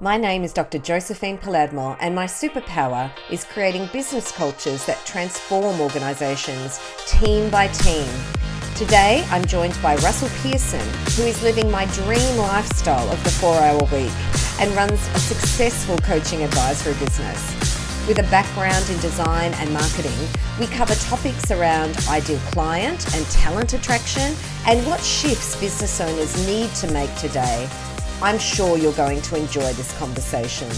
[0.00, 0.78] My name is Dr.
[0.78, 6.78] Josephine Palermo, and my superpower is creating business cultures that transform organizations
[7.08, 8.06] team by team.
[8.76, 13.56] Today, I'm joined by Russell Pearson, who is living my dream lifestyle of the four
[13.56, 14.12] hour week
[14.60, 18.06] and runs a successful coaching advisory business.
[18.06, 20.16] With a background in design and marketing,
[20.60, 24.32] we cover topics around ideal client and talent attraction
[24.64, 27.68] and what shifts business owners need to make today
[28.20, 30.68] I'm sure you're going to enjoy this conversation.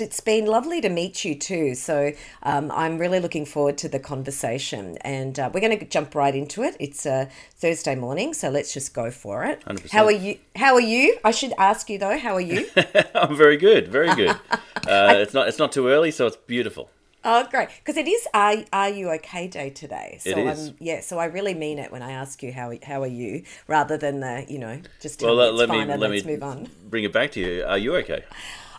[0.00, 1.76] It's been lovely to meet you too.
[1.76, 2.12] So
[2.42, 6.34] um, I'm really looking forward to the conversation, and uh, we're going to jump right
[6.34, 6.76] into it.
[6.80, 9.62] It's a Thursday morning, so let's just go for it.
[9.66, 9.90] 100%.
[9.90, 10.38] How are you?
[10.56, 11.18] How are you?
[11.24, 12.18] I should ask you though.
[12.18, 12.66] How are you?
[13.14, 14.36] I'm very good, very good.
[14.88, 16.90] Uh, it's not it's not too early, so it's beautiful.
[17.22, 17.68] Oh, great!
[17.78, 20.18] Because it is "Are Are You Okay" Day today.
[20.20, 20.68] So It is.
[20.68, 21.00] I'm yeah.
[21.00, 24.20] So I really mean it when I ask you how how are you, rather than
[24.20, 26.70] the you know just Well, let, me let me and let let's me move on.
[26.88, 27.64] bring it back to you.
[27.64, 28.24] Are you okay?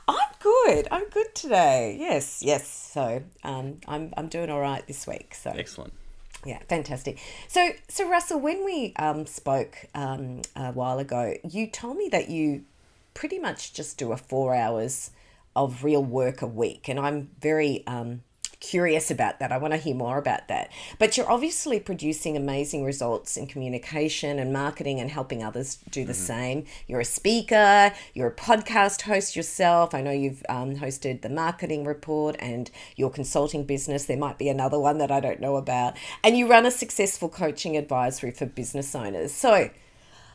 [0.07, 0.87] I'm good.
[0.91, 1.95] I'm good today.
[1.99, 2.67] Yes, yes.
[2.67, 5.35] So um, I'm I'm doing all right this week.
[5.35, 5.93] So Excellent.
[6.43, 7.19] yeah, fantastic.
[7.47, 12.29] So so Russell, when we um, spoke um, a while ago, you told me that
[12.29, 12.63] you
[13.13, 15.11] pretty much just do a four hours
[15.55, 18.23] of real work a week, and I'm very um,
[18.61, 19.51] curious about that.
[19.51, 20.71] I want to hear more about that.
[20.97, 26.13] But you're obviously producing amazing results in communication and marketing and helping others do the
[26.13, 26.65] same.
[26.87, 29.93] You're a speaker, you're a podcast host yourself.
[29.93, 34.05] I know you've um, hosted the marketing report and your consulting business.
[34.05, 35.97] There might be another one that I don't know about.
[36.23, 39.33] And you run a successful coaching advisory for business owners.
[39.33, 39.71] So,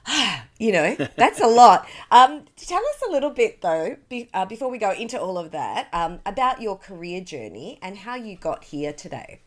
[0.58, 4.70] you know that's a lot um, tell us a little bit though be, uh, before
[4.70, 8.64] we go into all of that um, about your career journey and how you got
[8.64, 9.40] here today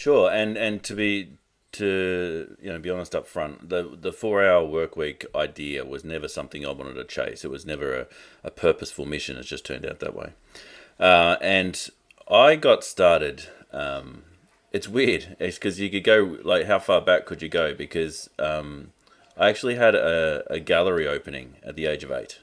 [0.00, 1.36] Sure, and and to be
[1.72, 6.04] to you know be honest up front, the the four hour work week idea was
[6.04, 7.44] never something I wanted to chase.
[7.44, 8.06] It was never a,
[8.42, 9.36] a purposeful mission.
[9.36, 10.32] It's just turned out that way.
[10.98, 11.88] Uh, and
[12.30, 13.48] I got started.
[13.72, 14.22] Um,
[14.72, 15.36] it's weird.
[15.38, 17.74] It's because you could go like how far back could you go?
[17.74, 18.92] Because um,
[19.40, 22.40] I actually had a, a gallery opening at the age of eight.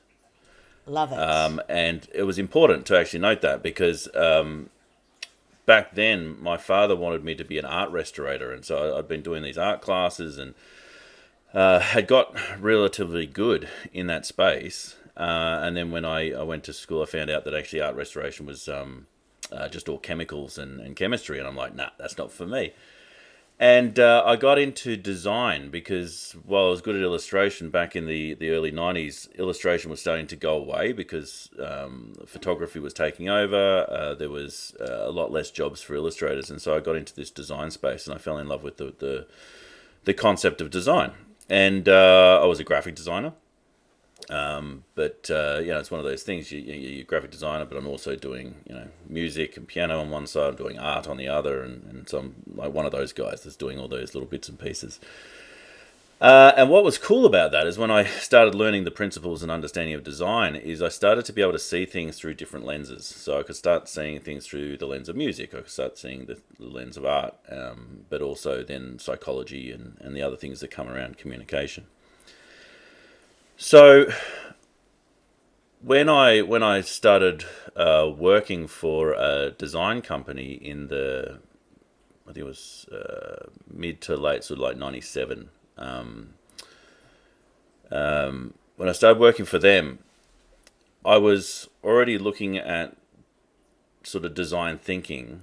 [0.88, 4.72] love it Um, and it was important to actually note that because um,
[5.68, 9.22] back then my father wanted me to be an art restorator, and so I'd been
[9.22, 10.56] doing these art classes and
[11.54, 14.96] uh, had got relatively good in that space.
[15.16, 17.96] Uh, and then when I, I went to school, I found out that actually art
[17.96, 19.06] restoration was um,
[19.52, 22.74] uh, just all chemicals and, and chemistry, and I'm like, nah, that's not for me.
[23.60, 28.06] And uh, I got into design because while I was good at illustration back in
[28.06, 33.30] the, the early 90s, illustration was starting to go away because um, photography was taking
[33.30, 33.88] over.
[33.90, 36.52] Uh, there was uh, a lot less jobs for illustrators.
[36.52, 38.94] And so I got into this design space and I fell in love with the,
[39.00, 39.28] the,
[40.06, 41.14] the concept of design.
[41.50, 43.34] And uh, I was a graphic designer.
[44.30, 46.52] Um, but uh, you know, it's one of those things.
[46.52, 50.00] You, you, you're a graphic designer, but I'm also doing you know music and piano
[50.00, 52.86] on one side, I'm doing art on the other, and, and so I'm like one
[52.86, 55.00] of those guys that's doing all those little bits and pieces.
[56.20, 59.52] Uh, and what was cool about that is when I started learning the principles and
[59.52, 63.06] understanding of design, is I started to be able to see things through different lenses.
[63.06, 66.26] So I could start seeing things through the lens of music, I could start seeing
[66.26, 70.60] the, the lens of art, um, but also then psychology and, and the other things
[70.62, 71.86] that come around communication.
[73.60, 74.06] So
[75.82, 77.44] when I when I started
[77.76, 81.40] uh, working for a design company in the
[82.28, 85.50] I think it was uh, mid to late sort of like ninety seven.
[85.76, 86.36] Um,
[87.90, 90.00] um, when I started working for them,
[91.04, 92.96] I was already looking at
[94.04, 95.42] sort of design thinking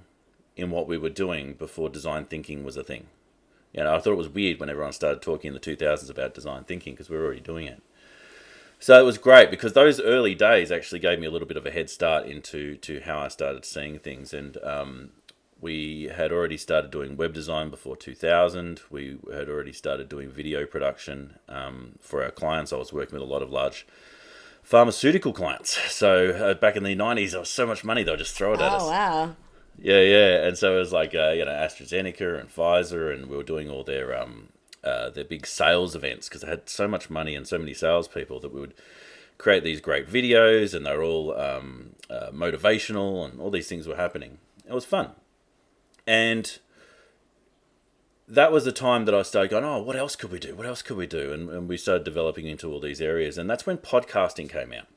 [0.55, 3.07] in what we were doing before design thinking was a thing.
[3.73, 6.33] You know, I thought it was weird when everyone started talking in the 2000s about
[6.33, 7.81] design thinking because we were already doing it.
[8.79, 11.65] So it was great because those early days actually gave me a little bit of
[11.65, 14.33] a head start into to how I started seeing things.
[14.33, 15.09] And um,
[15.59, 18.81] we had already started doing web design before 2000.
[18.91, 22.71] We had already started doing video production um, for our clients.
[22.73, 23.87] I was working with a lot of large
[24.61, 25.77] pharmaceutical clients.
[25.95, 28.61] So uh, back in the 90s, there was so much money they'll just throw it
[28.61, 28.83] at us.
[28.83, 29.35] oh wow
[29.79, 33.37] Yeah, yeah, and so it was like uh, you know AstraZeneca and Pfizer, and we
[33.37, 34.49] were doing all their um
[34.85, 38.39] uh, their big sales events because they had so much money and so many salespeople
[38.39, 38.73] that we would
[39.37, 43.95] create these great videos, and they're all um, uh, motivational, and all these things were
[43.95, 44.37] happening.
[44.67, 45.11] It was fun,
[46.07, 46.59] and
[48.27, 50.55] that was the time that I started going, oh, what else could we do?
[50.55, 51.31] What else could we do?
[51.31, 54.87] And, and we started developing into all these areas, and that's when podcasting came out.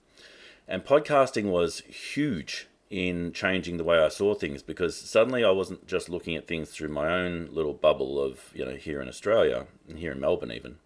[0.67, 5.87] And podcasting was huge in changing the way I saw things because suddenly I wasn't
[5.87, 9.67] just looking at things through my own little bubble of, you know, here in Australia
[9.89, 10.77] and here in Melbourne even.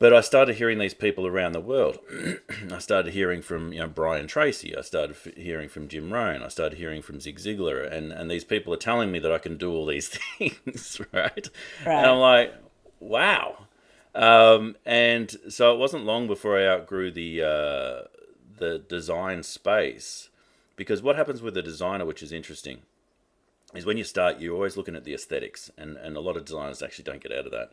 [0.00, 1.98] But I started hearing these people around the world.
[2.72, 4.74] I started hearing from you know Brian Tracy.
[4.74, 6.42] I started f- hearing from Jim Rohn.
[6.42, 9.36] I started hearing from Zig Ziglar, and and these people are telling me that I
[9.36, 10.08] can do all these
[10.38, 11.50] things, right?
[11.84, 11.96] Right.
[11.98, 12.54] And I'm like,
[12.98, 13.66] wow.
[14.14, 18.02] Um, and so it wasn't long before I outgrew the uh,
[18.60, 20.28] the design space,
[20.76, 22.82] because what happens with a designer, which is interesting,
[23.74, 26.44] is when you start, you're always looking at the aesthetics, and and a lot of
[26.44, 27.72] designers actually don't get out of that.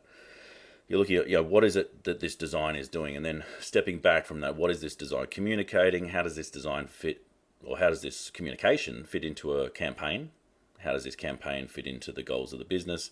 [0.87, 3.15] You're looking at you know what is it that this design is doing?
[3.15, 6.09] And then stepping back from that what is this design communicating?
[6.09, 7.23] How does this design fit
[7.63, 10.31] or how does this communication fit into a campaign?
[10.79, 13.11] How does this campaign fit into the goals of the business?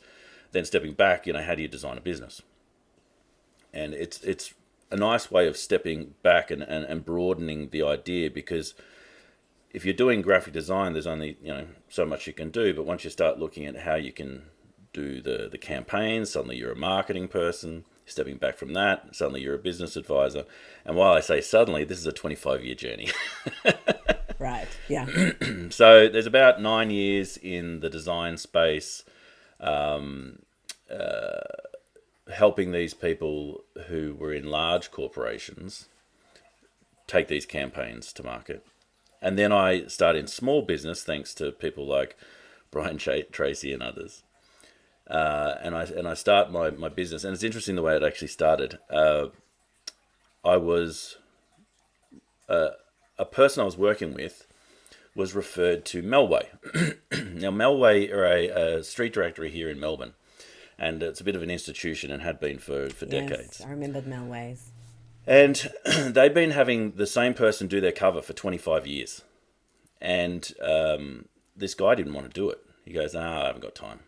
[0.52, 2.42] Then stepping back you know how do you design a business?
[3.74, 4.54] And it's it's
[4.96, 8.74] a nice way of stepping back and, and, and broadening the idea because
[9.72, 12.86] if you're doing graphic design there's only you know so much you can do but
[12.86, 14.44] once you start looking at how you can
[14.96, 16.32] do the, the campaigns.
[16.32, 17.84] Suddenly you're a marketing person.
[18.08, 20.46] Stepping back from that, suddenly you're a business advisor.
[20.86, 23.10] And while I say suddenly, this is a 25 year journey.
[24.40, 24.68] right.
[24.88, 25.08] Yeah.
[25.70, 29.04] so there's about nine years in the design space,
[29.60, 30.40] um,
[30.90, 31.42] uh,
[32.34, 35.88] helping these people who were in large corporations
[37.08, 38.66] take these campaigns to market.
[39.22, 42.18] And then I start in small business thanks to people like
[42.72, 44.24] Brian Ch- Tracy and others
[45.08, 48.04] uh, and I and I start my, my business, and it's interesting the way it
[48.04, 48.80] actually started.
[48.90, 49.28] Uh,
[50.44, 51.18] I was
[52.50, 52.70] uh,
[53.18, 54.48] a person I was working with
[55.16, 56.48] was referred to Melway.
[57.34, 60.14] now Melway are a, a, street directory here in Melbourne,
[60.78, 63.62] and it's a bit of an institution and had been for for yes, decades.
[63.62, 64.60] I remember Melways.
[65.28, 65.72] And
[66.14, 69.24] they've been having the same person do their cover for 25 years.
[70.00, 71.26] And um,
[71.56, 72.60] this guy didn't want to do it.
[72.84, 74.02] He goes, ah, I haven't got time.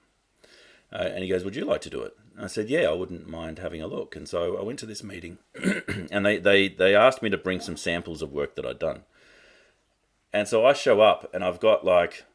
[0.92, 2.16] Uh, and he goes, Would you like to do it?
[2.36, 4.16] And I said, Yeah, I wouldn't mind having a look.
[4.16, 5.38] And so I went to this meeting
[6.12, 9.04] and they, they, they asked me to bring some samples of work that I'd done.
[10.31, 12.25] And so I show up and I've got like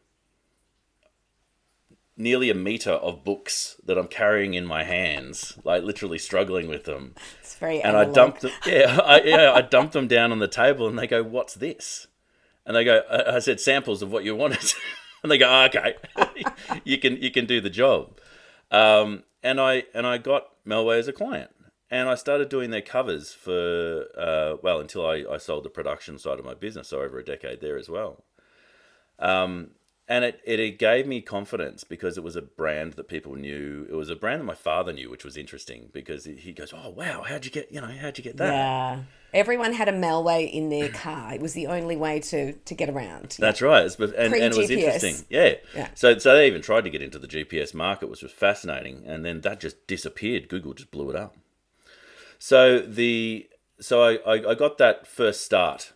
[2.17, 6.85] nearly a meter of books that I'm carrying in my hands, like literally struggling with
[6.85, 7.15] them.
[7.41, 8.09] It's very and analog.
[8.09, 8.51] I dumped them.
[8.67, 12.07] Yeah, I, yeah, I dumped them down on the table, and they go, "What's this?"
[12.65, 14.73] And they go, "I said samples of what you wanted."
[15.23, 15.95] and they go, oh, "Okay,
[16.85, 18.19] you can you can do the job."
[18.71, 21.51] Um, and I and I got Melway as a client,
[21.91, 26.19] and I started doing their covers for uh, well until I, I sold the production
[26.19, 28.25] side of my business, so over a decade there as well.
[29.19, 29.73] Um,
[30.09, 33.87] and it, it, it gave me confidence because it was a brand that people knew.
[33.89, 36.91] It was a brand that my father knew, which was interesting because he goes, "Oh
[36.91, 39.03] wow, how'd you get you know how'd you get that?" Yeah.
[39.35, 41.33] Everyone had a Melway in their car.
[41.33, 43.37] It was the only way to, to get around.
[43.39, 43.47] Yeah.
[43.47, 43.87] That's right.
[43.87, 45.25] It's, and, and it was interesting.
[45.31, 45.55] Yeah.
[45.75, 45.89] Yeah.
[45.95, 49.05] So, so they even tried to get into the GPS market, which was fascinating.
[49.07, 50.51] And then that just disappeared.
[50.51, 51.35] Google just blew it up.
[52.39, 53.49] So the
[53.81, 55.93] so I, I, I got that first start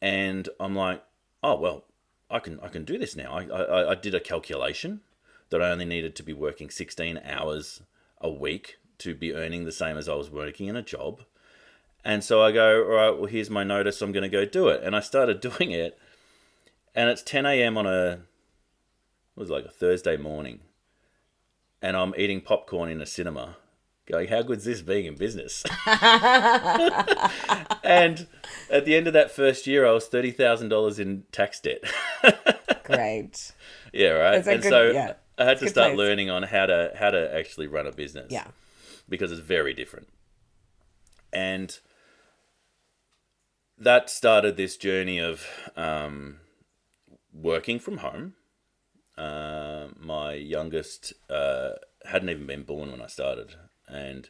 [0.00, 1.02] and I'm like,
[1.42, 1.84] oh well,
[2.30, 3.32] I can I can do this now.
[3.38, 5.00] I, I, I did a calculation
[5.50, 7.82] that I only needed to be working 16 hours
[8.20, 11.22] a week to be earning the same as I was working in a job.
[12.04, 14.00] And so I go, all right, well, here's my notice.
[14.00, 14.82] I'm going to go do it.
[14.82, 15.98] And I started doing it.
[16.94, 17.76] And it's 10 a.m.
[17.76, 18.20] on a, it
[19.36, 20.60] was like a Thursday morning.
[21.82, 23.56] And I'm eating popcorn in a cinema,
[24.06, 25.64] going, how good's this being in business?
[25.86, 25.96] and
[28.70, 31.82] at the end of that first year, I was $30,000 in tax debt.
[32.84, 33.52] Great.
[33.92, 34.46] yeah, right.
[34.46, 35.14] And good- so yeah.
[35.38, 35.98] I had It's to start place.
[35.98, 38.28] learning on how to how to actually run a business.
[38.30, 38.46] Yeah.
[39.08, 40.08] Because it's very different.
[41.32, 41.78] And
[43.78, 46.38] that started this journey of um,
[47.34, 48.34] working from home.
[49.18, 51.70] Uh, my youngest uh,
[52.06, 53.54] hadn't even been born when I started,
[53.88, 54.28] and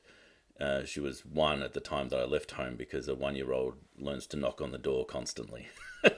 [0.60, 4.26] uh, she was one at the time that I left home because a one-year-old learns
[4.28, 5.68] to knock on the door constantly.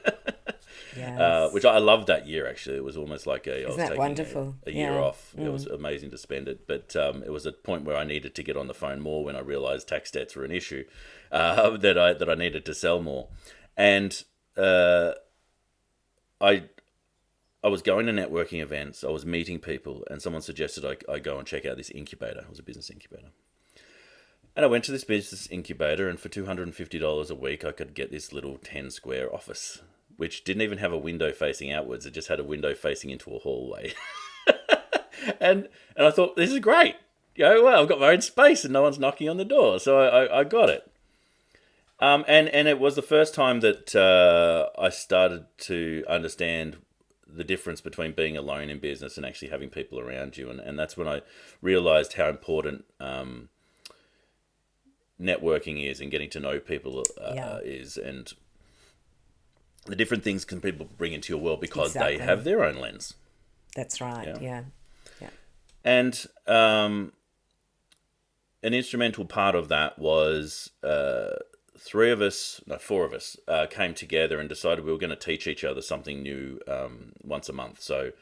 [0.97, 1.21] Yes.
[1.21, 2.49] Uh, which I loved that year.
[2.49, 4.55] Actually, it was almost like a I was that taking a- wonderful?
[4.67, 4.97] A, year Yeah.
[4.99, 5.03] Mm.
[5.03, 5.35] off.
[5.37, 8.35] It was amazing to spend it, but um, it was a point where I needed
[8.35, 10.85] to get on the phone more when I realised tax debts were an issue
[11.33, 13.29] uh, that I that I needed to sell more,
[13.77, 14.23] and
[14.57, 15.13] uh,
[16.41, 16.65] I
[17.69, 19.05] I was going to networking events.
[19.05, 22.41] I was meeting people, and someone suggested I, I go and check out this incubator.
[22.41, 23.29] It was a business incubator.
[24.57, 27.35] And I went to this business incubator, and for two hundred and fifty dollars a
[27.35, 29.83] week, I could get this little ten square office,
[30.17, 32.07] which didn't even have a window facing outwards.
[32.07, 33.93] It just had a window facing into a hallway.
[35.39, 36.97] and and I thought this is great.
[37.35, 39.79] You know, well, I've got my own space, and no one's knocking on the door,
[39.79, 40.91] so I, I, I got it.
[42.01, 46.79] Um, and and it was the first time that uh, I started to understand
[47.29, 50.79] the difference between being alone in business and actually having people around you, and, and
[50.79, 51.21] that's when I
[51.61, 53.49] realized how important um,
[55.21, 57.59] networking is and getting to know people uh, Yeah.
[57.59, 58.33] is, and
[59.87, 63.15] the different things can people bring into your world because they have their own lens.
[63.75, 64.27] That's right.
[64.27, 64.39] Yeah.
[64.41, 64.63] Yeah.
[65.21, 65.31] Yeah.
[65.85, 67.13] And um,
[68.63, 71.37] an instrumental part of that was uh,
[71.79, 75.11] three of us, no, four of us, uh, came together and decided we were going
[75.11, 77.81] to teach each other something new um, once a month.
[77.81, 78.13] So,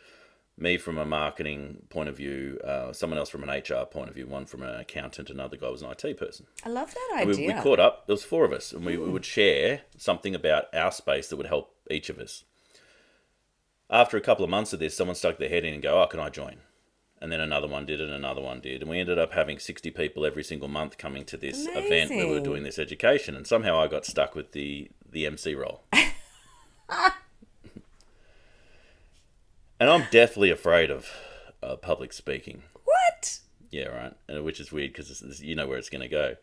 [0.58, 4.14] me from a marketing point of view, uh, someone else from an HR point of
[4.14, 6.46] view, one from an accountant, another guy was an IT person.
[6.64, 7.54] I love that We, idea.
[7.56, 8.06] we caught up.
[8.06, 11.36] There was four of us, and we, we would share something about our space that
[11.36, 12.44] would help each of us.
[13.90, 16.06] After a couple of months of this, someone stuck their head in and go, "Oh,
[16.06, 16.56] can I join?"
[17.20, 19.90] And then another one did, and another one did, and we ended up having sixty
[19.90, 23.34] people every single month coming to this event where we were doing this education.
[23.34, 25.82] And somehow I got stuck with the the MC role.
[25.92, 27.10] and
[29.80, 31.10] I'm deathly afraid of
[31.62, 32.64] uh, public speaking.
[32.84, 33.38] what?
[33.70, 34.12] Yeah, right.
[34.28, 36.36] And which is weird because you know where it's going to go.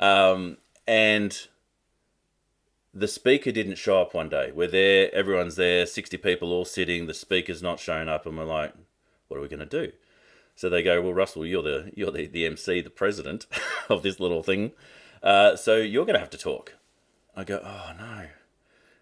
[0.00, 1.46] Um, and
[2.92, 4.52] the speaker didn't show up one day.
[4.54, 8.44] We're there, everyone's there, 60 people all sitting, the speaker's not showing up, and we're
[8.44, 8.74] like,
[9.28, 9.92] what are we going to do?
[10.56, 13.46] So they go, well, Russell, you're the you're the, the MC, the president
[13.88, 14.72] of this little thing.
[15.22, 16.74] Uh, so you're going to have to talk.
[17.36, 18.26] I go, oh no.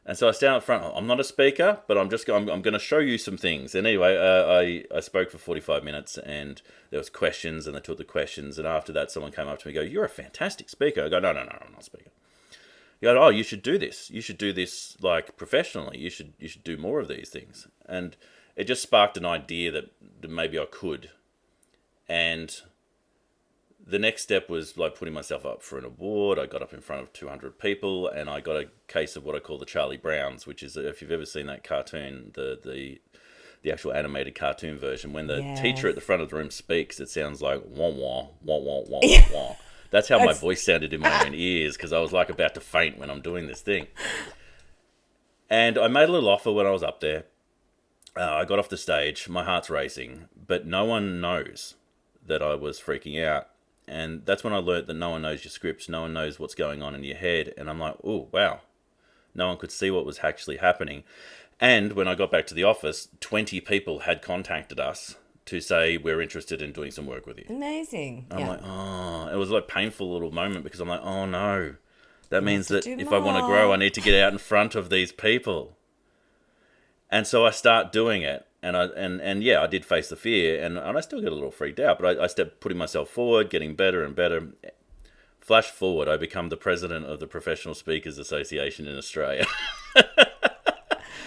[0.06, 0.84] And so I stand up front.
[0.94, 3.74] I'm not a speaker, but I'm just I'm, I'm going to show you some things.
[3.74, 7.80] And anyway, uh, I I spoke for 45 minutes, and there was questions, and they
[7.80, 8.58] took the questions.
[8.58, 11.08] And after that, someone came up to me, and go, "You're a fantastic speaker." I
[11.08, 12.10] go, "No, no, no, I'm not a speaker."
[13.00, 14.10] You go, "Oh, you should do this.
[14.10, 15.98] You should do this like professionally.
[15.98, 18.14] You should you should do more of these things." And
[18.56, 21.10] it just sparked an idea that, that maybe I could.
[22.08, 22.54] And
[23.86, 26.38] the next step was like putting myself up for an award.
[26.38, 29.34] I got up in front of 200 people and I got a case of what
[29.34, 33.00] I call the Charlie Browns, which is if you've ever seen that cartoon, the the
[33.62, 35.60] the actual animated cartoon version, when the Yes.
[35.60, 38.82] teacher at the front of the room speaks, it sounds like wah wah wah wah
[38.88, 39.00] wah
[39.32, 39.56] wah.
[39.90, 42.60] That's how my voice sounded in my own ears because I was like about to
[42.60, 43.86] faint when I'm doing this thing.
[45.50, 47.24] And I made a little offer when I was up there.
[48.16, 51.74] Uh, I got off the stage, my heart's racing, but no one knows
[52.26, 53.48] that I was freaking out.
[53.86, 56.54] And that's when I learnt that no one knows your scripts, no one knows what's
[56.54, 57.52] going on in your head.
[57.56, 58.60] And I'm like, oh, wow.
[59.34, 61.04] No one could see what was actually happening.
[61.60, 65.16] And when I got back to the office, 20 people had contacted us
[65.46, 67.44] to say, we're interested in doing some work with you.
[67.48, 68.26] Amazing.
[68.30, 68.48] I'm yeah.
[68.48, 71.74] like, oh, it was like a painful little moment because I'm like, oh no.
[72.30, 73.72] That means that if I want to grow.
[73.72, 75.76] I need to get out in front of these people.
[77.10, 78.46] And so I start doing it.
[78.64, 81.32] And I and, and yeah, I did face the fear and, and I still get
[81.32, 84.48] a little freaked out, but I, I stepped putting myself forward, getting better and better.
[85.40, 89.46] Flash forward, I become the president of the Professional Speakers Association in Australia.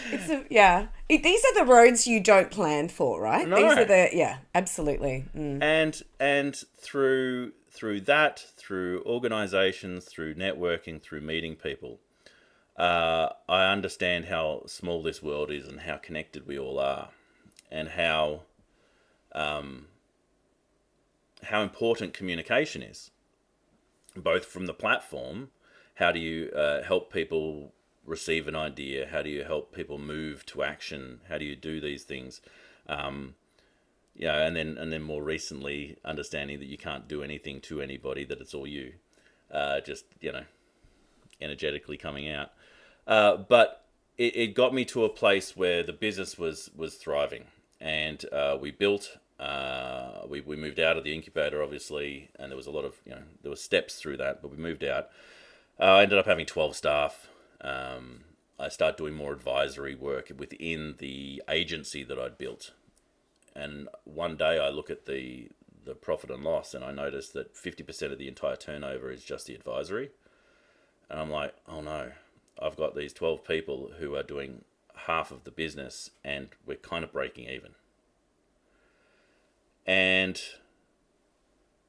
[0.09, 0.87] It's a, yeah.
[1.09, 3.45] It, these are the roads you don't plan for, right?
[3.45, 3.57] No.
[3.57, 5.25] These are the yeah, absolutely.
[5.35, 5.61] Mm.
[5.61, 11.99] and and through through that through organizations through networking through meeting people
[12.77, 17.09] uh, i understand how small this world is and how connected we all are
[17.71, 18.41] and how
[19.33, 19.87] um,
[21.43, 23.11] how important communication is
[24.15, 25.49] both from the platform
[25.95, 27.73] how do you uh, help people
[28.05, 31.79] receive an idea how do you help people move to action how do you do
[31.79, 32.41] these things
[32.87, 33.35] um,
[34.17, 38.25] yeah, and then and then more recently, understanding that you can't do anything to anybody,
[38.25, 38.93] that it's all you,
[39.51, 40.43] uh, just you know,
[41.39, 42.49] energetically coming out.
[43.05, 43.85] Uh, but
[44.17, 47.45] it, it got me to a place where the business was was thriving,
[47.79, 49.17] and uh, we built.
[49.39, 52.95] Uh, we we moved out of the incubator, obviously, and there was a lot of
[53.05, 55.09] you know there were steps through that, but we moved out.
[55.79, 57.27] Uh, I ended up having twelve staff.
[57.61, 58.21] Um,
[58.59, 62.71] I started doing more advisory work within the agency that I'd built
[63.57, 65.49] and one day I look at the
[65.83, 69.47] the profit and loss and I notice that 50% of the entire turnover is just
[69.47, 70.09] the advisory
[71.09, 72.11] and I'm like oh no
[72.61, 74.63] I've got these 12 people who are doing
[75.05, 77.71] half of the business and we're kind of breaking even
[79.85, 80.41] and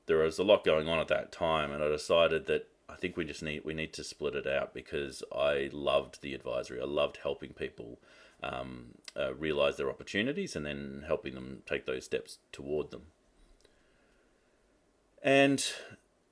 [0.07, 3.17] there was a lot going on at that time and I decided that I think
[3.17, 6.85] we just need we need to split it out because I loved the advisory I
[6.85, 7.99] loved helping people
[8.43, 13.03] um, uh, realize their opportunities and then helping them take those steps toward them.
[15.23, 15.65] And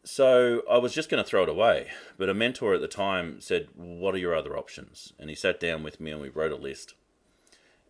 [0.07, 3.41] so I was just going to throw it away, but a mentor at the time
[3.41, 5.13] said, What are your other options?
[5.19, 6.95] And he sat down with me and we wrote a list.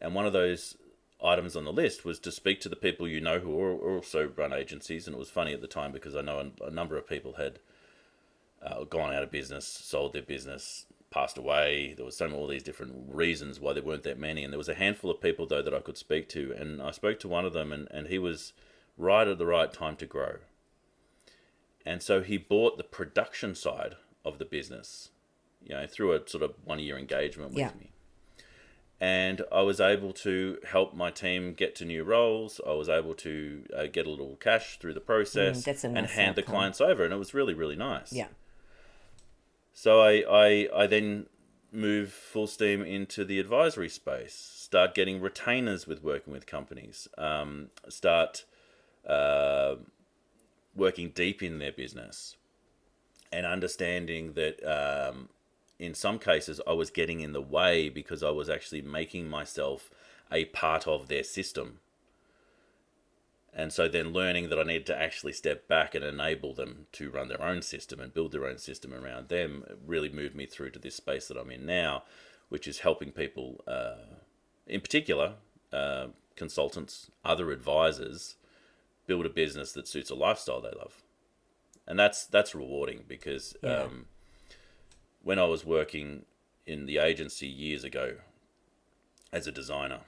[0.00, 0.78] And one of those
[1.22, 4.54] items on the list was to speak to the people you know who also run
[4.54, 5.06] agencies.
[5.06, 7.58] And it was funny at the time because I know a, number of people had
[8.62, 11.92] uh, gone out of business, sold their business, passed away.
[11.94, 14.58] There was so many all these different reasons why there weren't that many, and there
[14.58, 17.28] was a handful of people though that I could speak to, and I spoke to
[17.28, 18.54] one of them, and, and he was
[18.96, 20.36] right at the right time to grow.
[21.86, 25.10] And so he bought the production side of the business,
[25.62, 27.70] you know, through a sort of one year engagement with Yeah.
[27.78, 27.92] me.
[28.98, 32.60] And I was able to help my team get to new roles.
[32.66, 36.10] I was able to uh, get a little cash through the process Mm, and nice
[36.12, 38.12] hand the clients over, and it was really, really nice.
[38.12, 38.28] Yeah.
[39.72, 41.26] So I, I, I then
[41.70, 47.68] move full steam into the advisory space, start getting retainers with working with companies, um,
[47.88, 48.46] start
[49.06, 49.12] uh,
[50.76, 52.36] working deep in their business
[53.32, 55.28] and understanding that um,
[55.78, 59.90] in some cases I was getting in the way because I was actually making myself
[60.30, 61.80] a part of their system.
[63.52, 67.10] And so then learning that I needed to actually step back and enable them to
[67.10, 70.70] run their own system and build their own system around them really moved me through
[70.70, 72.02] to this space that I'm in now,
[72.50, 74.16] which is helping people, uh,
[74.66, 75.34] in particular,
[75.72, 78.36] uh, consultants, other advisors,
[79.06, 81.02] build a business that suits a lifestyle they love.
[81.86, 83.82] And that's that's rewarding because Yeah.
[83.82, 84.06] um,
[85.22, 86.24] when I was working
[86.66, 88.16] in the agency years ago
[89.32, 90.00] as a designer,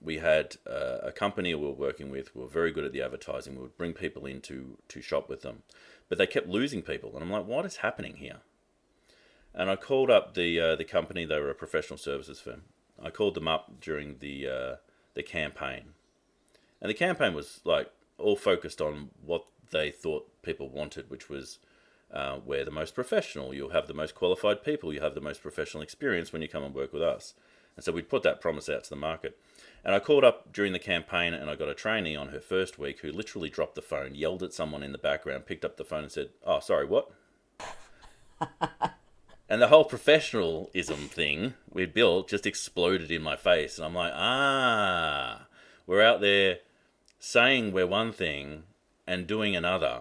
[0.00, 2.34] we had uh, a company we were working with.
[2.34, 3.54] We were very good at the advertising.
[3.56, 5.62] We would bring people in to, to shop with them,
[6.08, 7.12] but they kept losing people.
[7.14, 8.38] And I'm like, what is happening here?
[9.52, 11.24] And I called up the uh, the company.
[11.24, 12.62] They were a professional services firm.
[13.02, 14.76] I called them up during the uh,
[15.14, 15.94] the campaign,
[16.80, 21.58] and the campaign was like all focused on what they thought people wanted, which was
[22.12, 23.54] uh, we're the most professional.
[23.54, 24.92] You'll have the most qualified people.
[24.92, 27.34] You have the most professional experience when you come and work with us.
[27.76, 29.38] And so we'd put that promise out to the market.
[29.84, 32.78] And I called up during the campaign and I got a trainee on her first
[32.78, 35.84] week who literally dropped the phone, yelled at someone in the background, picked up the
[35.84, 37.10] phone and said, Oh, sorry, what?
[39.48, 43.78] and the whole professionalism thing we built just exploded in my face.
[43.78, 45.46] And I'm like, Ah,
[45.86, 46.58] we're out there
[47.30, 48.64] saying we're one thing
[49.06, 50.00] and doing another.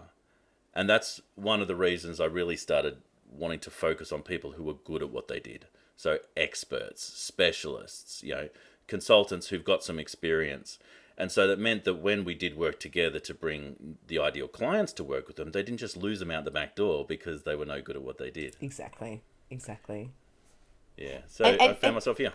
[0.74, 2.98] And that's one of the reasons I really started
[3.32, 5.66] wanting to focus on people who were good at what they did.
[5.96, 8.50] So experts, specialists, you know,
[8.88, 10.80] consultants who've got some experience.
[11.18, 14.94] And so that meant that when we did work together to bring the ideal clients
[14.94, 17.56] to work with them, they didn't just lose them out the back door because they
[17.56, 18.56] were no good at what they did.
[18.62, 19.22] Exactly.
[19.50, 20.12] Exactly.
[20.96, 21.20] Yeah.
[21.28, 22.32] So And- I found and- myself here.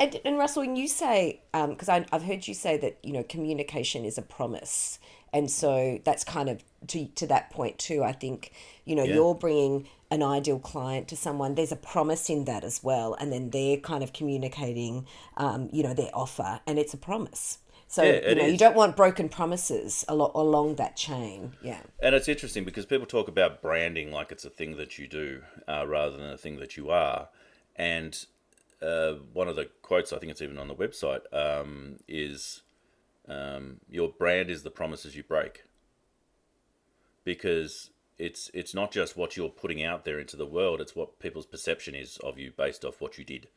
[0.00, 3.22] And, and Russell, when you say, because I I've heard you say that you know
[3.24, 4.98] communication is a promise,
[5.32, 8.04] and so that's kind of to to that point too.
[8.04, 8.52] I think
[8.84, 9.14] you know Yeah.
[9.14, 11.54] you're bringing an ideal client to someone.
[11.56, 15.06] There's a promise in that as well, and then they're kind of communicating,
[15.36, 17.58] um, you know, their offer, and it's a promise.
[17.88, 21.54] So Yeah, you know you don't want broken promises along along that chain.
[21.62, 21.80] Yeah.
[22.00, 25.42] And it's interesting because people talk about branding like it's a thing that you do
[25.66, 27.30] uh, rather than a thing that you are.
[27.74, 28.24] And
[28.80, 32.62] uh, one of the quotes, I think it's even on the website, um, is
[33.28, 35.64] um, your brand is the promises you break.
[37.24, 41.18] Because it's it's not just what you're putting out there into the world; it's what
[41.18, 43.48] people's perception is of you based off what you did.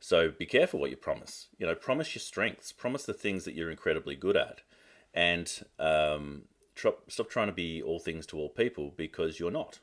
[0.00, 1.48] So be careful what you promise.
[1.58, 4.62] You know, promise your strengths, promise the things that you're incredibly good at,
[5.14, 6.42] and um,
[6.74, 9.78] tr- stop trying to be all things to all people because you're not.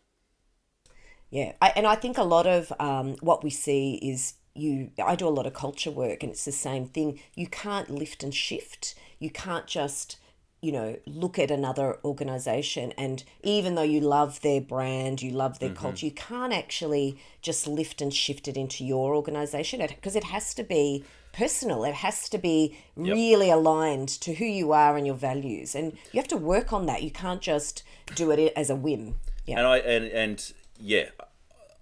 [1.29, 4.91] Yeah, I, and I think a lot of um, what we see is you.
[5.03, 7.19] I do a lot of culture work, and it's the same thing.
[7.35, 8.95] You can't lift and shift.
[9.19, 10.17] You can't just,
[10.61, 15.59] you know, look at another organization, and even though you love their brand, you love
[15.59, 15.81] their mm-hmm.
[15.81, 20.53] culture, you can't actually just lift and shift it into your organization because it has
[20.55, 21.83] to be personal.
[21.83, 26.19] It has to be really aligned to who you are and your values, and you
[26.19, 27.03] have to work on that.
[27.03, 27.83] You can't just
[28.15, 29.15] do it as a whim.
[29.45, 29.59] Yeah.
[29.59, 31.09] And I and and yeah,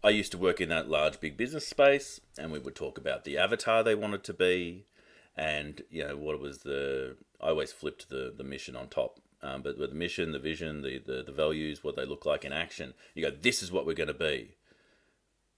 [0.04, 3.24] I used to work in that large big business space, and we would talk about
[3.24, 4.86] the avatar they wanted to be,
[5.36, 7.16] and you know what was the.
[7.42, 9.20] I always flipped the the mission on top.
[9.44, 12.44] Um, but with the mission, the vision, the, the the values, what they look like
[12.44, 14.56] in action, you go, this is what we're going to be.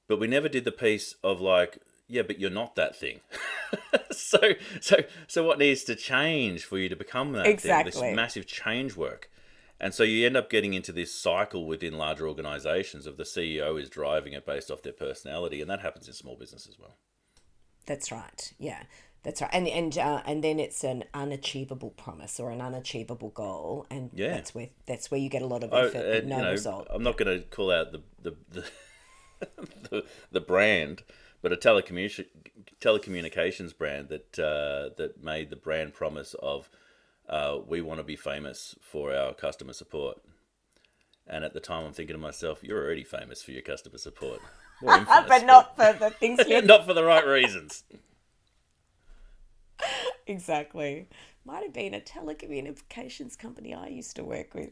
[0.07, 3.21] But we never did the piece of like, yeah, but you're not that thing.
[4.11, 4.39] so
[4.81, 4.97] so
[5.27, 7.53] so what needs to change for you to become that thing?
[7.53, 7.91] Exactly.
[7.91, 9.29] This massive change work.
[9.79, 13.81] And so you end up getting into this cycle within larger organizations of the CEO
[13.81, 16.97] is driving it based off their personality, and that happens in small business as well.
[17.85, 18.53] That's right.
[18.59, 18.83] Yeah,
[19.23, 19.49] that's right.
[19.53, 24.29] And and uh, and then it's an unachievable promise or an unachievable goal, and Yeah.
[24.33, 26.43] that's where that's where you get a lot of I, effort but and, no you
[26.43, 26.87] know, result.
[26.89, 28.65] I'm not going to call out the the the,
[29.89, 31.03] the, the brand,
[31.41, 32.25] but a telecommunication
[32.81, 36.69] telecommunications brand that uh, that made the brand promise of
[37.29, 40.19] uh, we want to be famous for our customer support.
[41.27, 44.41] And at the time, I'm thinking to myself, "You're already famous for your customer support,
[44.81, 47.83] infamous, but not for the things you not for the right reasons."
[50.27, 51.07] exactly.
[51.45, 54.71] Might have been a telecommunications company I used to work with.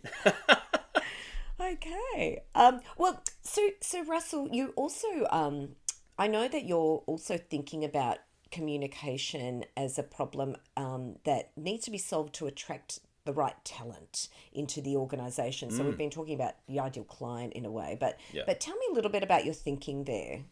[1.59, 2.41] Okay.
[2.53, 5.69] Um, well, so so Russell, you also um,
[6.17, 8.19] I know that you're also thinking about
[8.51, 14.29] communication as a problem um, that needs to be solved to attract the right talent
[14.53, 15.69] into the organization.
[15.69, 18.43] So we've been talking about the ideal client in a way, but Yeah.
[18.45, 20.45] but tell me a little bit about your thinking there.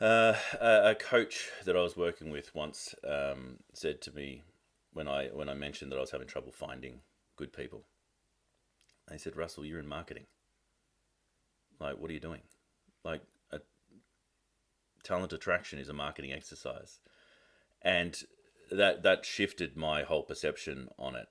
[0.00, 4.42] Uh, a, a coach that I was working with once um, said to me
[4.92, 7.00] when I when I mentioned that I was having trouble finding
[7.36, 7.86] good people.
[9.08, 10.26] They said, "Russell, you're in marketing.
[11.80, 12.42] Like, what are you doing?
[13.04, 13.22] Like,
[15.06, 17.00] talent attraction is a marketing exercise."
[17.82, 18.22] And
[18.70, 21.28] that that shifted my whole perception on it.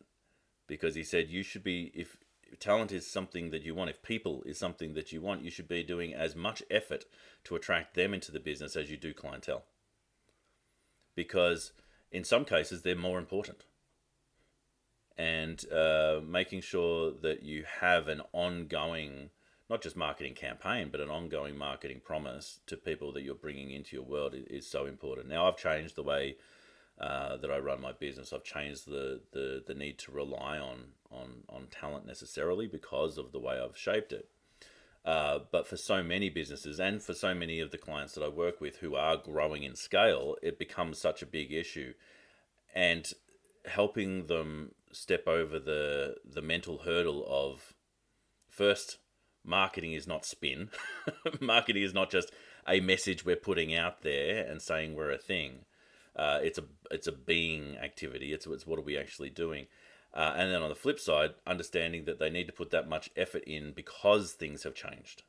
[0.67, 2.17] Because he said you should be if
[2.59, 5.67] talent is something that you want if people is something that you want you should
[5.67, 7.05] be doing as much effort
[7.43, 9.63] to attract them into the business as you do clientele.
[11.15, 11.73] Because
[12.11, 13.65] in some cases they're more important.
[15.17, 19.29] And uh, making sure that you have an ongoing
[19.69, 23.95] not just marketing campaign but an ongoing marketing promise to people that you're bringing into
[23.95, 26.35] your world is, is so important now i've changed the way
[26.99, 28.31] uh, that I run my business.
[28.31, 33.31] I've changed the, the, the need to rely on, on, on talent necessarily because of
[33.31, 34.29] the way I've shaped it.
[35.03, 38.29] Uh, but for so many businesses and for so many of the clients that I
[38.29, 41.93] work with who are growing in scale, it becomes such a big issue.
[42.73, 43.11] And
[43.65, 47.73] helping them step over the the mental hurdle of
[48.47, 48.99] first
[49.45, 50.69] marketing is not spin.
[51.39, 52.31] marketing is not just
[52.67, 55.65] a message we're putting out there and saying we're a thing.
[56.15, 58.33] Uh, it's a it's a being activity.
[58.33, 59.67] It's it's what are we actually doing?
[60.13, 63.09] Uh, and then on the flip side, understanding that they need to put that much
[63.17, 65.23] effort in because things have changed,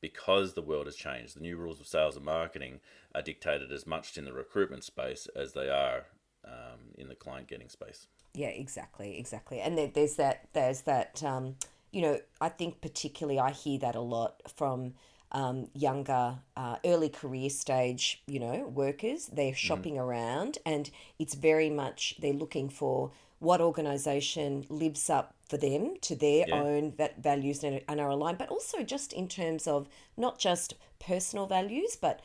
[0.00, 1.36] because the world has changed.
[1.36, 2.80] The new rules of sales and marketing
[3.14, 6.06] are dictated as much in the recruitment space as they are
[6.44, 8.08] um, in the client getting space.
[8.34, 9.60] Yeah, exactly, exactly.
[9.60, 11.56] And there, there's that, there's that, um,
[11.92, 14.94] you know, I think particularly I hear that a lot from
[15.30, 19.26] um, younger, uh, early career stage, you know, workers.
[19.32, 25.56] They're shopping around and it's very much, they're looking for what organization lives up for
[25.56, 26.56] them to their Yeah.
[26.56, 30.74] own va- values and, and are aligned, but also just in terms of not just
[30.98, 32.20] personal values, but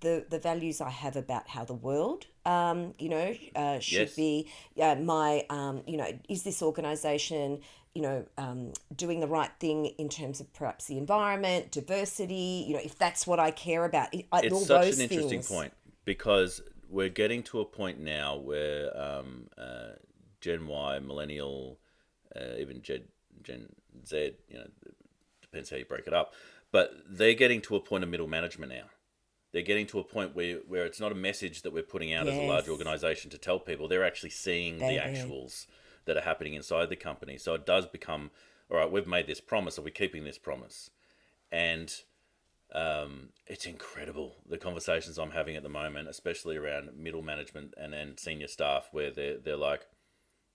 [0.00, 4.16] the, the values I have about how the world, um, you know, uh, should Yes.
[4.16, 4.48] be
[4.80, 7.60] uh, my, um, you know, is this organization,
[7.94, 12.74] you know, um, doing the right thing in terms of perhaps the environment, diversity, you
[12.74, 15.48] know, if that's what I care about, I- all it's such those an interesting things.
[15.48, 15.72] point
[16.04, 19.90] because we're getting to a point now where um, uh,
[20.40, 21.78] Gen Y, millennial,
[22.36, 23.02] uh, even Gen,
[23.42, 23.68] Gen
[24.06, 24.66] Z, you know,
[25.42, 26.32] depends how you break it up,
[26.70, 28.84] but they're getting to a point of middle management now.
[29.52, 32.28] They're getting to a point where, where it's not a message that we're putting out
[32.28, 33.88] as a large organization to tell people.
[33.88, 34.98] They're actually seeing the do.
[35.00, 35.66] actuals
[36.04, 37.38] that are happening inside the company.
[37.38, 38.30] So it does become,
[38.70, 39.78] all right, we've made this promise.
[39.78, 40.90] Are we keeping this promise?
[41.52, 41.92] And
[42.72, 47.92] um, it's incredible the conversations I'm having at the moment, especially around middle management and
[47.92, 49.86] then senior staff, where they're they're like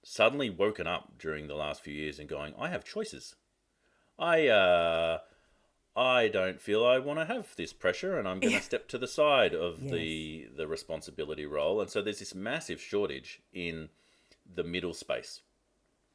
[0.03, 3.35] suddenly woken up during the last few years and going, I have choices.
[4.17, 5.19] I uh,
[5.95, 8.97] I don't feel I want to have this pressure, and I'm going to step to
[8.97, 11.81] the side of the the responsibility role.
[11.81, 13.89] And so there's this massive shortage in
[14.53, 15.41] the middle space.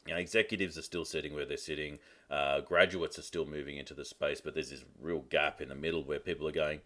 [0.07, 1.99] You know, executives are still sitting where they're sitting.
[2.31, 5.75] Uh, graduates are still moving into the space, but there's this real gap in the
[5.75, 6.81] middle where people are going,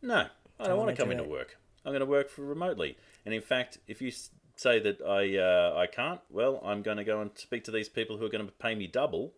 [0.00, 0.26] "No,
[0.58, 1.58] I don't, want wanna come into work.
[1.84, 4.12] I'm going to work for remotely." And in fact, if you
[4.56, 7.88] say that I uh, I can't, well, I'm going to go and speak to these
[7.88, 9.34] people who are going to pay me double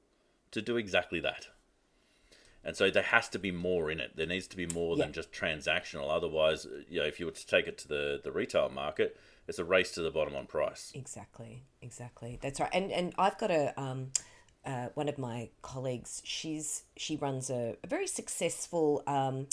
[0.53, 1.49] to do exactly that.
[2.67, 4.17] And so there has to be more in it.
[4.17, 6.11] There needs to be more than just transactional.
[6.11, 9.17] Otherwise, you know, if you were to take it to the, the retail market,
[9.49, 10.93] it's a race to the bottom on price.
[10.95, 12.39] Exactly, exactly.
[12.43, 12.71] That's right.
[12.73, 14.11] And and I've got a um,
[14.65, 16.23] uh, one of my colleagues.
[16.25, 19.47] She's she runs a, a very successful um,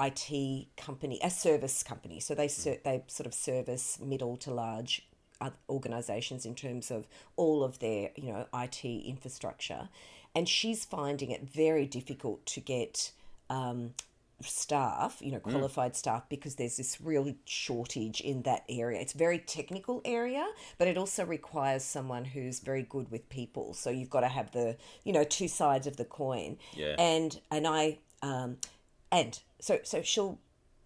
[0.00, 2.20] IT company, a service company.
[2.20, 5.08] So they ser- they sort of service middle to large
[5.40, 7.06] uh, organizations in terms of
[7.36, 9.88] all of their you know IT infrastructure,
[10.34, 13.12] and she's finding it very difficult to get.
[13.50, 13.94] Um,
[14.40, 19.00] staff, you know, qualified staff, because there's this real shortage in that area.
[19.00, 20.46] It's a very technical area,
[20.78, 23.74] but it also requires someone who's very good with people.
[23.74, 26.58] So you've got to have the, you know, two sides of the coin.
[26.74, 26.94] Yeah.
[26.98, 28.58] And and I um
[29.10, 30.38] and so so she'll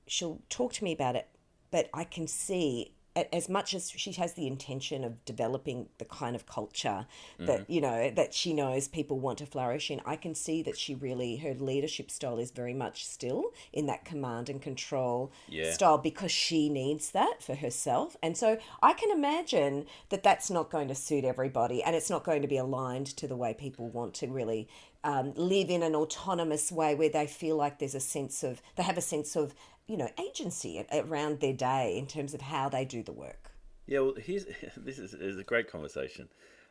[0.07, 1.29] she'll talk to me about it,
[1.71, 6.35] but I can see as much as she has the intention of developing the kind
[6.35, 7.07] of culture
[7.39, 10.79] that you know that she knows people want to flourish in i can see that
[10.79, 15.73] she really her leadership style is very much still in that command and control Yeah.
[15.73, 20.71] style because she needs that for herself and so i can imagine that that's not
[20.71, 23.89] going to suit everybody and it's not going to be aligned to the way people
[23.89, 24.69] want to really
[25.05, 28.85] um, live in an autonomous way where they feel like there's a sense of they
[28.85, 29.53] have a sense of
[29.87, 33.53] you know agency around their day in terms of how they do the work.
[33.87, 36.29] Yeah, well, here's this is, is a great conversation.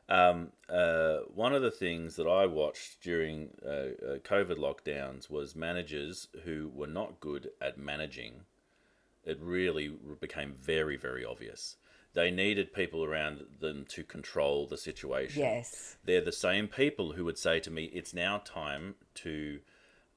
[0.10, 5.56] Um, uh, one of the things that I watched during uh, uh, COVID lockdowns was
[5.56, 8.42] managers who were not good at managing.
[9.24, 11.78] It really became very, very obvious.
[12.14, 15.42] They needed people around them to control the situation.
[15.42, 15.96] Yes.
[16.04, 19.60] They're the same people who would say to me, it's now time to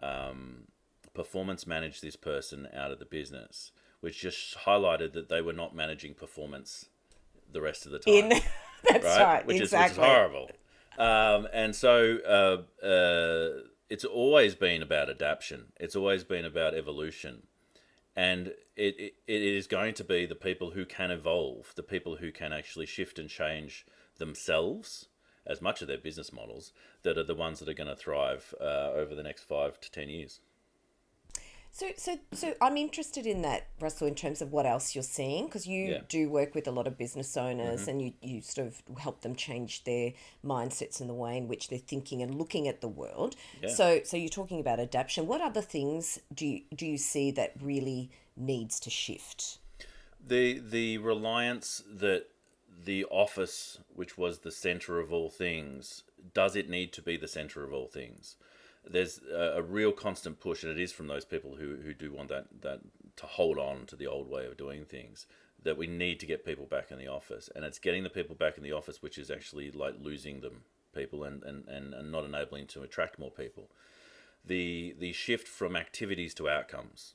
[0.03, 0.65] um,
[1.15, 5.75] performance manage this person out of the business, which just highlighted that they were not
[5.75, 6.87] managing performance
[7.53, 8.15] the rest of the time.
[8.15, 8.29] In
[8.89, 9.93] that's right, right which exactly.
[9.93, 10.51] is which is horrible.
[10.99, 15.73] Um, and so uh, uh, it's always been about adaptation.
[15.81, 17.45] It's always been about evolution,
[18.15, 22.17] and it, it it is going to be the people who can evolve, the people
[22.17, 23.87] who can actually shift and change
[24.19, 25.09] themselves
[25.47, 26.73] as much of their business models
[27.03, 29.91] that are the ones that are going to thrive uh, over the next five to
[29.91, 30.41] ten years.
[31.77, 35.47] So, so, so I'm interested in that, Russell, in terms of what else you're seeing,
[35.47, 36.01] because you Yeah.
[36.09, 37.91] do work with a lot of business owners mm-hmm.
[37.91, 40.13] and you, you sort of help them change their
[40.45, 43.35] mindsets and the way in which they're thinking and looking at the world.
[43.61, 43.71] Yeah.
[43.71, 45.27] So, so you're talking about adaptation.
[45.27, 49.59] What other things do you, do you see that really needs to shift?
[50.27, 52.27] the the reliance that
[52.85, 57.29] the office, which was the center of all things, does it need to be the
[57.29, 58.37] center of all things?
[58.89, 62.29] There's a, real constant push, and it is from those people who, who do want
[62.29, 62.81] that that
[63.17, 65.27] to hold on to the old way of doing things.
[65.63, 68.35] That we need to get people back in the office, and it's getting the people
[68.35, 70.63] back in the office, which is actually like losing them
[70.95, 73.71] people and, and, and, and not enabling to attract more people.
[74.45, 77.15] The the shift from activities to outcomes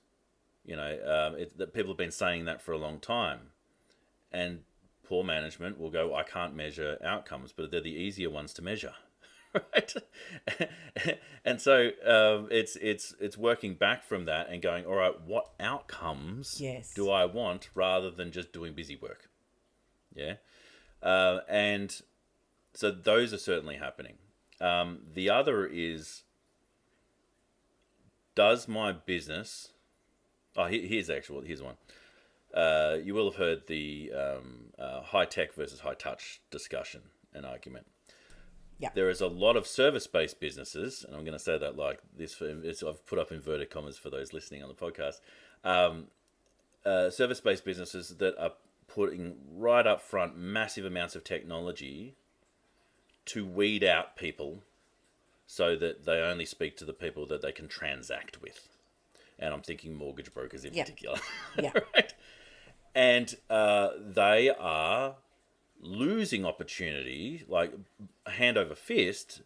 [0.69, 3.39] you know, um, it, that people have been saying that for a long time,
[4.31, 4.59] and
[5.03, 8.93] poor management will go, "I can't measure outcomes," but they're the easier ones to measure,
[9.53, 9.93] right?
[11.45, 15.49] and so um, it's it's it's working back from that and going, "All right, what
[15.59, 16.93] outcomes Yes.
[16.93, 19.29] do I want?" Rather than just doing busy work,
[20.13, 20.35] yeah,
[21.01, 22.01] uh, and
[22.73, 24.15] so those are certainly happening.
[24.61, 26.23] Um, the other is,
[28.35, 29.69] does my business
[30.57, 31.41] Oh, he- here's actual.
[31.41, 31.77] Here's one.
[32.53, 37.01] Uh, you will have heard the um, uh, high tech versus high touch discussion
[37.33, 37.85] and argument.
[38.79, 38.89] Yeah.
[38.95, 41.99] There is a lot of service based businesses, and I'm going to say that like
[42.17, 42.33] this.
[42.33, 45.19] For, it's, I've put up inverted commas for those listening on the podcast.
[45.63, 46.05] Um,
[46.85, 48.53] uh, service based businesses that are
[48.87, 52.15] putting right up front massive amounts of technology
[53.25, 54.63] to weed out people
[55.45, 58.67] so that they only speak to the people that they can transact with
[59.37, 60.83] and I'm thinking mortgage brokers in Yeah.
[60.83, 61.17] particular.
[61.61, 61.71] Yeah.
[61.95, 62.13] right?
[62.95, 65.15] And uh, they are
[65.79, 67.73] losing opportunity, like
[68.27, 69.41] hand over fist,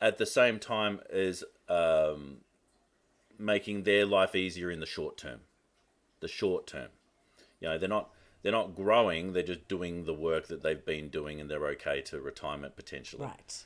[0.00, 2.38] at the same time as um,
[3.38, 5.40] making their life easier in the short term.
[6.20, 6.88] The short term,
[7.60, 8.10] you know, they're not
[8.42, 12.00] they're not growing; they're just doing the work that they've been doing, and they're okay
[12.02, 13.64] to retirement potentially Right.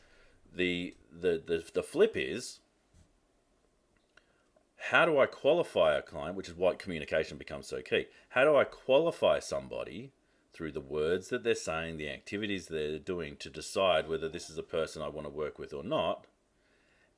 [0.55, 2.61] the the the, the flip is
[4.91, 8.07] how do I qualify a client, which is why communication becomes so key.
[8.31, 10.11] How do I qualify somebody
[10.53, 14.59] through the words that they're saying, the activities they're doing to decide whether this is
[14.59, 16.27] a person I want to work with or not,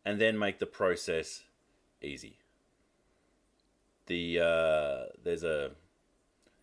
[0.05, 1.43] and then make the process
[2.01, 2.39] easy.
[4.07, 5.73] The uh, there's a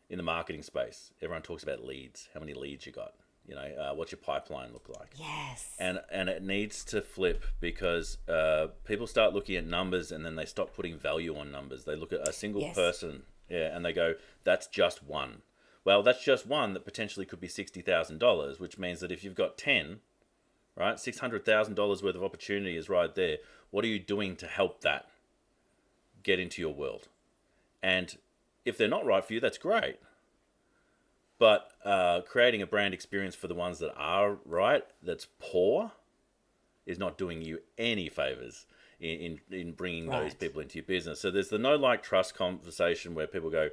[0.10, 2.28] in the marketing space, everyone talks about leads.
[2.34, 3.14] How many leads you got?
[3.48, 5.14] You know, uh, what's your pipeline look like?
[5.18, 5.72] Yes.
[5.80, 10.36] and and it needs to flip because uh, people start looking at numbers and then
[10.36, 11.86] they stop putting value on numbers.
[11.86, 12.76] They look at a single Yes.
[12.76, 15.42] person, yeah, and they go, "That's just one."
[15.84, 19.24] Well, that's just one that potentially could be sixty thousand dollars, which means that if
[19.24, 20.00] you've got ten,
[20.78, 23.38] right, six hundred thousand dollars worth of opportunity is right there.
[23.72, 25.08] What are you doing to help that
[26.24, 27.08] get into your world?
[27.82, 28.16] And
[28.66, 29.98] if they're not right for you, that's great.
[31.40, 35.92] But uh, creating a brand experience for the ones that are right, that's poor,
[36.86, 38.68] is not doing you any favors
[39.00, 41.20] in, in, in bringing those people into your business.
[41.20, 43.70] So there's the no like trust conversation where people go,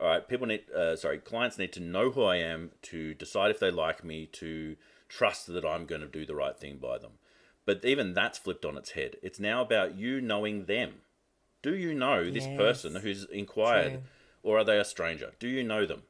[0.00, 3.50] all right, people need, uh, sorry, clients need to know who I am to decide
[3.50, 4.76] if they like me, to
[5.08, 7.12] trust that I'm going to do the right thing by them.
[7.64, 9.16] But even that's flipped on its head.
[9.22, 11.02] It's now about you knowing them.
[11.62, 12.56] Do you know this Yes.
[12.56, 14.02] person who's inquired, True.
[14.42, 15.32] or are they a stranger?
[15.38, 16.04] Do you know them?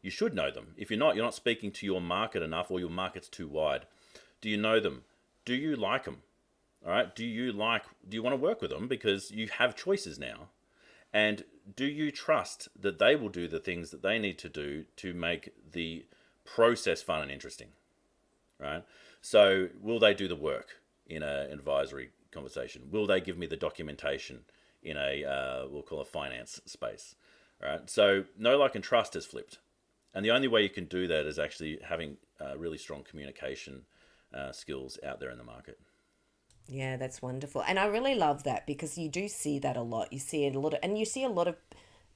[0.00, 0.74] You should know them.
[0.76, 3.86] If you're not, you're not speaking to your market enough, or your market's too wide.
[4.40, 5.04] Do you know them?
[5.44, 6.22] Do you like them?
[6.84, 7.14] All right.
[7.14, 7.84] Do you like?
[8.08, 10.48] Do you want to work with them because you have choices now?
[11.12, 11.44] And
[11.76, 15.14] do you trust that they will do the things that they need to do to
[15.14, 16.04] make the
[16.44, 17.68] process fun and interesting?
[18.58, 18.84] Right.
[19.20, 22.82] So will they do the work in an advisory conversation?
[22.90, 24.40] Will they give me the documentation
[24.82, 27.14] in a uh, we'll call a finance space?
[27.62, 27.88] Right.
[27.88, 29.58] So know like, and trust has flipped,
[30.12, 33.82] and the only way you can do that is actually having uh, really strong communication
[34.32, 35.78] uh, skills out there in the market.
[36.66, 37.62] Yeah, that's wonderful.
[37.66, 40.12] And I really love that because you do see that a lot.
[40.12, 41.56] You see it a lot of, and you see a lot of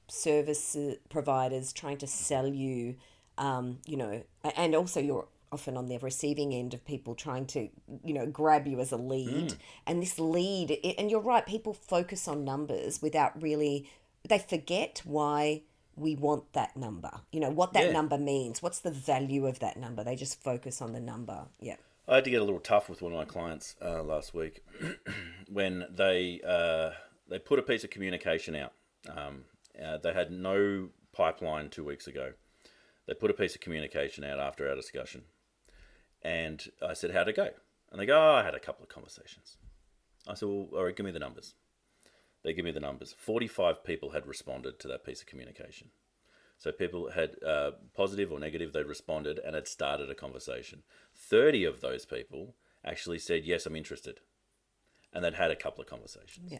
[0.07, 0.75] service
[1.09, 2.95] providers trying to sell you,
[3.37, 4.23] um, you know,
[4.55, 7.69] and also you're often on the receiving end of people trying to,
[8.03, 9.49] you know, grab you as a lead.
[9.49, 9.57] Mm.
[9.87, 13.89] And this lead, and you're right, people focus on numbers without really,
[14.27, 15.61] they forget why
[15.95, 17.91] we want that number, you know, what that yeah.
[17.91, 20.03] number means, what's the value of that number.
[20.03, 21.45] They just focus on the number.
[21.59, 21.75] Yeah.
[22.09, 24.63] I had to get a little tough with one of my clients uh, last week
[25.47, 26.91] when they uh,
[27.29, 28.73] they put a piece of communication out.
[29.07, 29.43] Um,
[29.81, 32.33] uh, they had no pipeline two weeks ago.
[33.05, 35.25] They put a piece of communication out after our discussion,
[36.23, 37.49] and I said, "How'd it go?"
[37.91, 39.57] And they go, oh, "I had a couple of conversations."
[40.27, 41.53] I said, "Well, all right, give me the numbers."
[42.43, 43.13] They give me the numbers.
[43.19, 45.91] Forty-five people had responded to that piece of communication.
[46.59, 50.83] So people had uh, positive or negative, they responded and had started a conversation.
[51.15, 52.53] 30 of those people
[52.85, 54.19] actually said, Yes, I'm interested.
[55.13, 56.51] And they'd had a couple of conversations.
[56.51, 56.59] Yeah.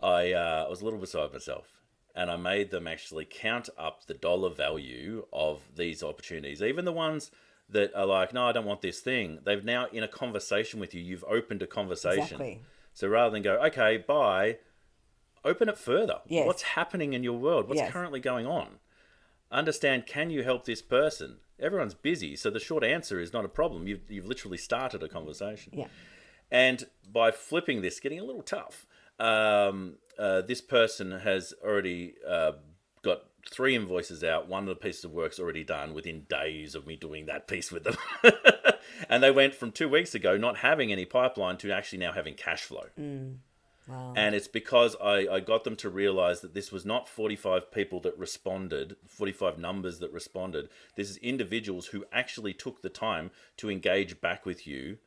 [0.00, 1.82] I uh, was a little beside myself
[2.14, 6.92] and I made them actually count up the dollar value of these opportunities, even the
[6.92, 7.30] ones
[7.68, 9.38] that are like, no, I don't want this thing.
[9.44, 12.22] They've now, in a conversation with you, you've opened a conversation.
[12.22, 12.60] Exactly.
[12.94, 14.58] So rather than go, okay, bye,
[15.44, 16.20] open it further.
[16.26, 16.46] Yes.
[16.46, 17.68] What's happening in your world?
[17.68, 17.92] What's yes.
[17.92, 18.78] currently going on?
[19.50, 21.36] Understand, can you help this person?
[21.60, 23.86] Everyone's busy, so the short answer is not a problem.
[23.86, 25.72] You've, you've literally started a conversation.
[25.76, 25.88] Yeah.
[26.50, 28.86] And by flipping this, getting a little tough,
[29.18, 32.52] um, uh, this person has already uh,
[33.02, 34.48] got three invoices out.
[34.48, 37.70] One of the pieces of work's already done within days of me doing that piece
[37.72, 37.96] with them.
[39.08, 42.34] and they went from two weeks ago not having any pipeline to actually now having
[42.34, 42.86] cash flow.
[42.98, 43.36] Mm.
[43.88, 44.14] Wow.
[44.16, 48.00] And it's because I, I got them to realize that this was not 45 people
[48.00, 50.68] that responded, 45 numbers that responded.
[50.96, 54.98] This is individuals who actually took the time to engage back with you.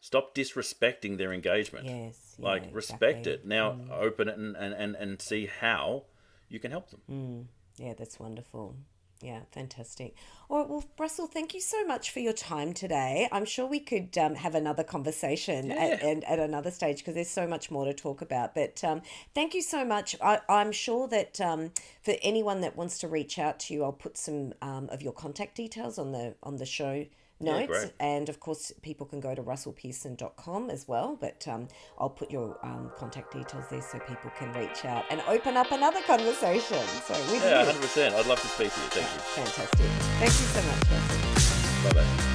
[0.00, 1.86] Stop disrespecting their engagement.
[1.86, 2.34] Yes.
[2.38, 3.32] Yeah, like, respect exactly.
[3.34, 3.46] it.
[3.46, 3.90] Now, mm.
[3.92, 6.04] open it and, and, and, and see how
[6.48, 7.00] you can help them.
[7.08, 7.44] Mm.
[7.84, 8.76] Yeah, that's wonderful.
[9.22, 10.16] Yeah, fantastic.
[10.48, 13.28] All right, well, Russell, thank you so much for your time today.
[13.30, 15.76] I'm sure we could um, have another conversation yeah.
[15.76, 18.52] at, at, at, another stage because there's so much more to talk about.
[18.52, 19.00] But um,
[19.32, 20.16] thank you so much.
[20.20, 21.70] I, I'm sure that um,
[22.02, 25.12] for anyone that wants to reach out to you, I'll put some um, of your
[25.12, 27.06] contact details on the on the show
[27.42, 27.70] notes.
[27.70, 31.16] Yeah, and of course, people can go to russellpearson.com as well.
[31.20, 35.22] But um, I'll put your um, contact details there so people can reach out and
[35.28, 36.78] open up another conversation.
[37.06, 38.14] So with yeah, 100%.
[38.14, 38.86] I'd love to speak to you.
[38.88, 39.20] Thank you.
[39.44, 39.86] Fantastic.
[40.18, 41.90] Thank you so much, Russell.
[41.90, 42.31] Bye bye.